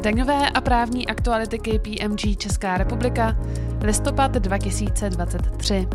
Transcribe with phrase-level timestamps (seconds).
[0.00, 3.36] Daňové a právní aktuality KPMG Česká republika,
[3.84, 5.88] listopad 2023.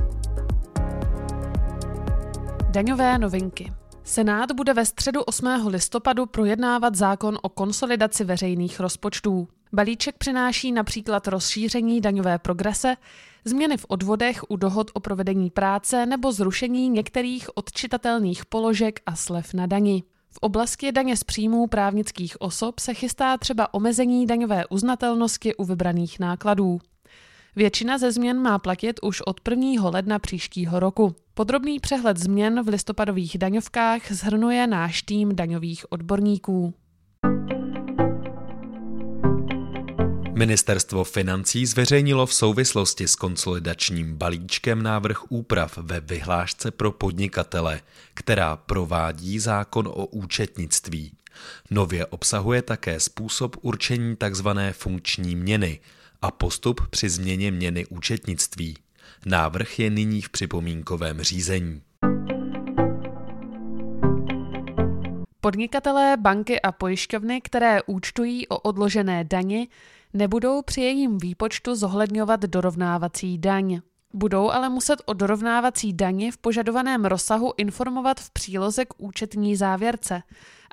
[2.70, 3.74] Daňové novinky.
[4.04, 5.48] Senát bude ve středu 8.
[5.68, 9.48] listopadu projednávat zákon o konsolidaci veřejných rozpočtů.
[9.74, 12.96] Balíček přináší například rozšíření daňové progrese,
[13.46, 19.54] změny v odvodech u dohod o provedení práce nebo zrušení některých odčitatelných položek a slev
[19.54, 20.04] na dani.
[20.34, 26.20] V oblasti daně z příjmů právnických osob se chystá třeba omezení daňové uznatelnosti u vybraných
[26.20, 26.80] nákladů.
[27.56, 29.90] Většina ze změn má platit už od 1.
[29.90, 31.16] ledna příštího roku.
[31.34, 36.74] Podrobný přehled změn v listopadových daňovkách zhrnuje náš tým daňových odborníků.
[40.36, 47.82] Ministerstvo financí zveřejnilo v souvislosti s konsolidačním balíčkem návrh úprav ve vyhlášce pro podnikatele,
[48.14, 51.12] která provádí zákon o účetnictví.
[51.72, 54.48] Nově obsahuje také způsob určení tzv.
[54.72, 55.80] funkční měny
[56.22, 58.78] a postup při změně měny účetnictví.
[59.26, 61.82] Návrh je nyní v připomínkovém řízení.
[65.42, 69.68] Podnikatelé, banky a pojišťovny, které účtují o odložené dani,
[70.14, 73.82] nebudou při jejím výpočtu zohledňovat dorovnávací daň.
[74.14, 80.24] Budou ale muset o dorovnávací dani v požadovaném rozsahu informovat v příloze k účetní závěrce,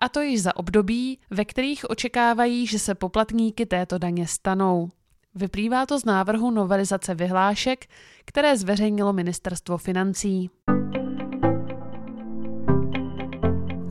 [0.02, 4.88] a to již za období, ve kterých očekávají, že se poplatníky této daně stanou.
[5.34, 7.86] Vyplývá to z návrhu novelizace vyhlášek,
[8.24, 10.50] které zveřejnilo ministerstvo financí.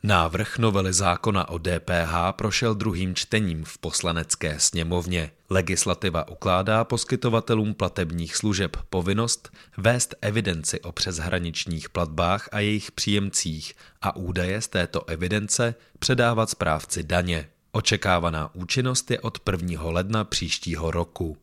[0.09, 5.31] Návrh novely zákona o DPH prošel druhým čtením v poslanecké sněmovně.
[5.49, 14.15] Legislativa ukládá poskytovatelům platebních služeb povinnost vést evidenci o přeshraničních platbách a jejich příjemcích a
[14.15, 17.49] údaje z této evidence předávat správci daně.
[17.71, 19.83] Očekávaná účinnost je od 1.
[19.83, 21.37] ledna příštího roku.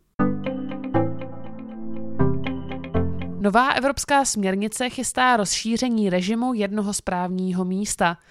[3.40, 8.18] Nová evropská směrnice chystá rozšíření režimu jednoho správního místa–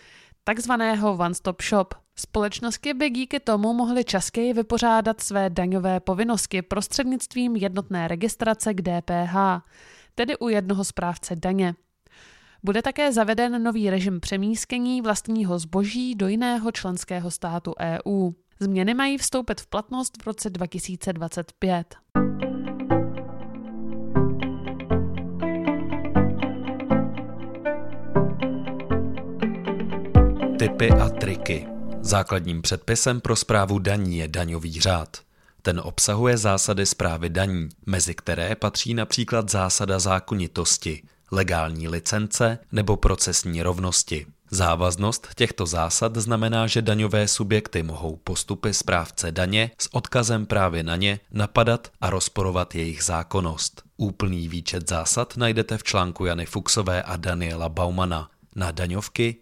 [0.45, 1.93] takzvaného one-stop shop.
[2.15, 9.35] Společnosti by díky tomu mohly častěji vypořádat své daňové povinnosti prostřednictvím jednotné registrace k DPH,
[10.15, 11.75] tedy u jednoho správce daně.
[12.63, 18.31] Bude také zaveden nový režim přemístění vlastního zboží do jiného členského státu EU.
[18.59, 21.95] Změny mají vstoupit v platnost v roce 2025.
[30.65, 31.67] Typy a triky.
[32.01, 35.17] Základním předpisem pro zprávu daní je daňový řád.
[35.61, 43.63] Ten obsahuje zásady zprávy daní, mezi které patří například zásada zákonitosti, legální licence nebo procesní
[43.63, 44.25] rovnosti.
[44.51, 50.95] Závaznost těchto zásad znamená, že daňové subjekty mohou postupy správce daně s odkazem právě na
[50.95, 53.83] ně napadat a rozporovat jejich zákonnost.
[53.97, 59.35] Úplný výčet zásad najdete v článku Jany Fuxové a Daniela Baumana na daňovky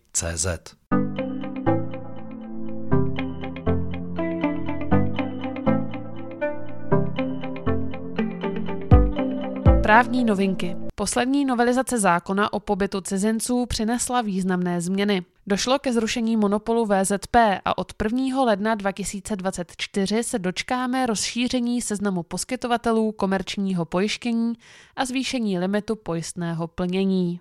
[9.83, 10.75] Právní novinky.
[10.95, 15.25] Poslední novelizace zákona o pobytu cizinců přinesla významné změny.
[15.47, 17.35] Došlo ke zrušení monopolu VZP
[17.65, 18.43] a od 1.
[18.43, 24.53] ledna 2024 se dočkáme rozšíření seznamu poskytovatelů komerčního pojištění
[24.95, 27.39] a zvýšení limitu pojistného plnění.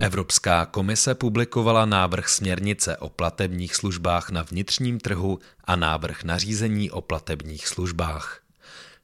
[0.00, 7.00] Evropská komise publikovala návrh směrnice o platebních službách na vnitřním trhu a návrh nařízení o
[7.00, 8.42] platebních službách.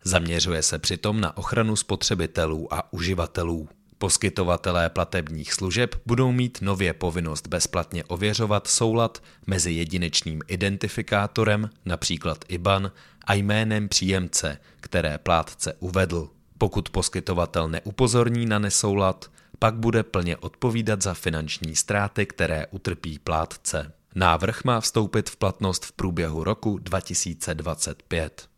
[0.05, 3.69] Zaměřuje se přitom na ochranu spotřebitelů a uživatelů.
[3.99, 12.93] Poskytovatelé platebních služeb budou mít nově povinnost bezplatně ověřovat soulad mezi jedinečným identifikátorem, například IBAN,
[13.25, 16.29] a jménem příjemce, které plátce uvedl.
[16.59, 23.93] Pokud poskytovatel neupozorní na nesoulad, pak bude plně odpovídat za finanční ztráty, které utrpí plátce.
[24.15, 28.49] Návrh má vstoupit v platnost v průběhu roku 2025.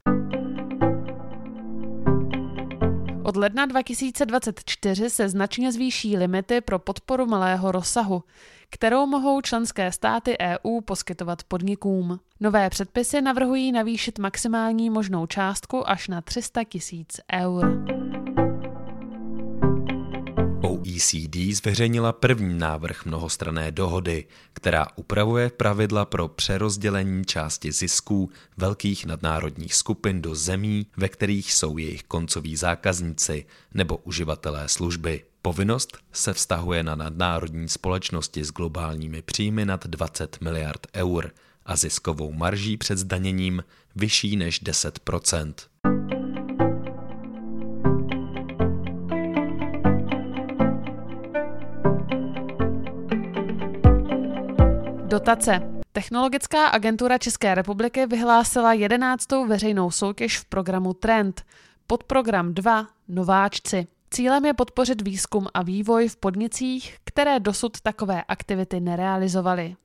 [3.31, 8.23] Od ledna 2024 se značně zvýší limity pro podporu malého rozsahu,
[8.71, 12.21] kterou mohou členské státy EU poskytovat podnikům.
[12.41, 17.85] Nové předpisy navrhují navýšit maximální možnou částku až na 300 tisíc eur.
[20.63, 29.75] OECD zveřejnila první návrh mnohostrané dohody, která upravuje pravidla pro přerozdělení části zisků velkých nadnárodních
[29.75, 35.25] skupin do zemí, ve kterých jsou jejich koncoví zákazníci nebo uživatelé služby.
[35.43, 41.31] Povinnost se vztahuje na nadnárodní společnosti s globálními příjmy nad 20 miliard eur
[41.67, 43.65] a ziskovou marží před zdaněním
[43.97, 44.99] vyšší než 10
[55.11, 55.61] Dotace.
[55.93, 61.43] Technologická agentura České republiky vyhlásila jedenáctou veřejnou soutěž v programu Trend.
[61.87, 63.87] Podprogram 2 Nováčci.
[64.11, 69.77] Cílem je podpořit výzkum a vývoj v podnicích, které dosud takové aktivity nerealizovaly.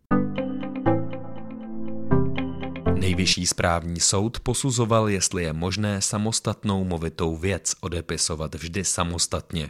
[2.99, 9.69] Nejvyšší správní soud posuzoval, jestli je možné samostatnou movitou věc odepisovat vždy samostatně.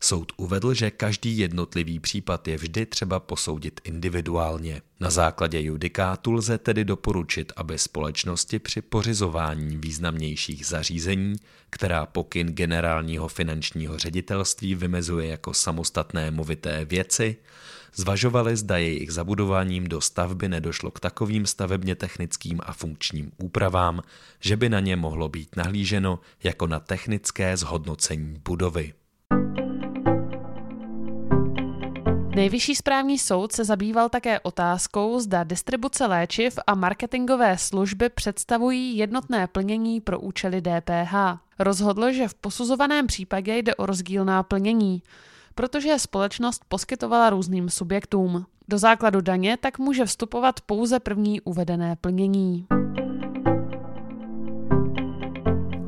[0.00, 4.82] Soud uvedl, že každý jednotlivý případ je vždy třeba posoudit individuálně.
[5.00, 11.36] Na základě judikátu lze tedy doporučit, aby společnosti při pořizování významnějších zařízení,
[11.70, 17.36] která pokyn generálního finančního ředitelství vymezuje jako samostatné movité věci,
[17.94, 24.02] zvažovali, zda jejich zabudováním do stavby nedošlo k takovým stavebně technickým a funkčním úpravám,
[24.40, 28.92] že by na ně mohlo být nahlíženo jako na technické zhodnocení budovy.
[32.38, 39.46] Nejvyšší správní soud se zabýval také otázkou, zda distribuce léčiv a marketingové služby představují jednotné
[39.46, 41.14] plnění pro účely DPH.
[41.58, 45.02] Rozhodl, že v posuzovaném případě jde o rozdílná plnění,
[45.54, 48.46] protože společnost poskytovala různým subjektům.
[48.68, 52.66] Do základu daně tak může vstupovat pouze první uvedené plnění.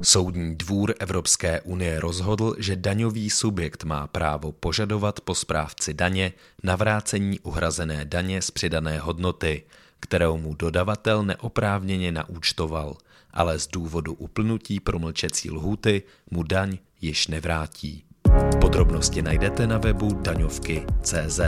[0.02, 6.32] Soudní dvůr Evropské unie rozhodl, že daňový subjekt má právo požadovat po správci daně
[6.62, 9.62] navrácení uhrazené daně z přidané hodnoty,
[10.00, 12.97] kterou mu dodavatel neoprávněně naúčtoval,
[13.31, 18.05] ale z důvodu uplnutí promlčecí lhůty mu daň již nevrátí.
[18.61, 21.41] Podrobnosti najdete na webu daňovky.cz.